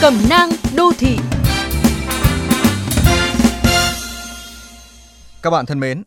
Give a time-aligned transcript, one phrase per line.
[0.00, 1.16] Cẩm nang đô thị
[5.42, 6.02] Các bạn thân mến,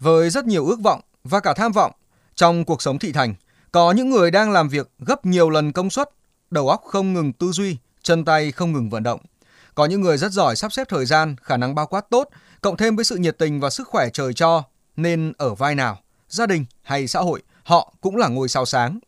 [0.00, 1.92] với rất nhiều ước vọng và cả tham vọng
[2.34, 3.34] trong cuộc sống thị thành,
[3.72, 6.10] có những người đang làm việc gấp nhiều lần công suất,
[6.50, 9.20] đầu óc không ngừng tư duy, chân tay không ngừng vận động.
[9.74, 12.28] Có những người rất giỏi sắp xếp thời gian, khả năng bao quát tốt,
[12.60, 14.62] cộng thêm với sự nhiệt tình và sức khỏe trời cho,
[14.96, 18.98] nên ở vai nào, gia đình hay xã hội, họ cũng là ngôi sao sáng.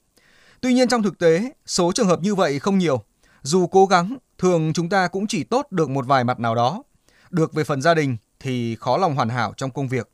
[0.60, 3.04] Tuy nhiên trong thực tế, số trường hợp như vậy không nhiều.
[3.46, 6.82] Dù cố gắng, thường chúng ta cũng chỉ tốt được một vài mặt nào đó.
[7.30, 10.10] Được về phần gia đình thì khó lòng hoàn hảo trong công việc.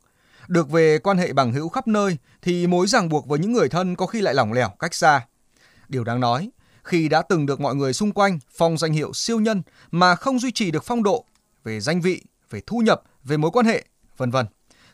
[0.47, 3.69] Được về quan hệ bằng hữu khắp nơi thì mối ràng buộc với những người
[3.69, 5.25] thân có khi lại lỏng lẻo cách xa.
[5.87, 6.51] Điều đáng nói,
[6.83, 9.61] khi đã từng được mọi người xung quanh phong danh hiệu siêu nhân
[9.91, 11.25] mà không duy trì được phong độ
[11.63, 13.85] về danh vị, về thu nhập, về mối quan hệ,
[14.17, 14.45] vân vân.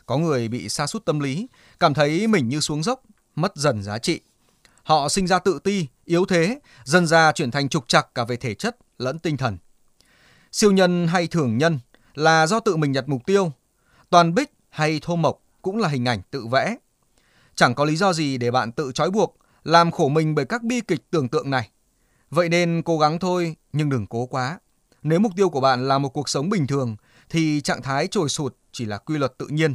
[0.06, 1.48] Có người bị sa sút tâm lý,
[1.80, 3.02] cảm thấy mình như xuống dốc,
[3.34, 4.20] mất dần giá trị.
[4.82, 8.36] Họ sinh ra tự ti, yếu thế, dần ra chuyển thành trục trặc cả về
[8.36, 9.58] thể chất lẫn tinh thần.
[10.52, 11.78] Siêu nhân hay thường nhân
[12.14, 13.52] là do tự mình đặt mục tiêu.
[14.10, 16.76] Toàn bích hay thô mộc cũng là hình ảnh tự vẽ.
[17.54, 20.62] Chẳng có lý do gì để bạn tự trói buộc, làm khổ mình bởi các
[20.62, 21.70] bi kịch tưởng tượng này.
[22.30, 24.58] Vậy nên cố gắng thôi, nhưng đừng cố quá.
[25.02, 26.96] Nếu mục tiêu của bạn là một cuộc sống bình thường,
[27.28, 29.74] thì trạng thái trồi sụt chỉ là quy luật tự nhiên.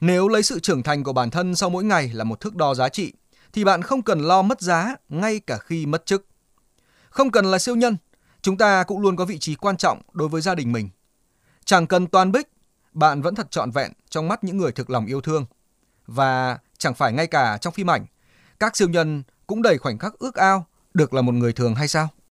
[0.00, 2.74] Nếu lấy sự trưởng thành của bản thân sau mỗi ngày là một thước đo
[2.74, 3.12] giá trị,
[3.54, 6.26] thì bạn không cần lo mất giá ngay cả khi mất chức.
[7.10, 7.96] Không cần là siêu nhân,
[8.42, 10.88] chúng ta cũng luôn có vị trí quan trọng đối với gia đình mình.
[11.64, 12.48] Chẳng cần toàn bích,
[12.92, 15.46] bạn vẫn thật trọn vẹn trong mắt những người thực lòng yêu thương.
[16.06, 18.06] Và chẳng phải ngay cả trong phim ảnh,
[18.60, 21.88] các siêu nhân cũng đầy khoảnh khắc ước ao được là một người thường hay
[21.88, 22.08] sao?